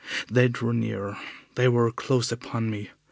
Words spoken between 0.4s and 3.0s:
drew nearer. They were close upon me.